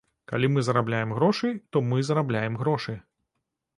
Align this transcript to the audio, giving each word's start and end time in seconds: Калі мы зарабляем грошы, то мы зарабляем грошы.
Калі 0.29 0.47
мы 0.53 0.63
зарабляем 0.69 1.13
грошы, 1.19 1.51
то 1.71 1.77
мы 1.91 2.01
зарабляем 2.11 2.59
грошы. 2.63 2.97